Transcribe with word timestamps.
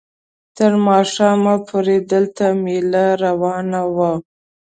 تر 0.57 0.71
ماښامه 0.87 1.55
پورې 1.67 1.97
دلته 2.11 2.45
مېله 2.63 3.05
روانه 3.23 3.81
وه. 3.95 4.11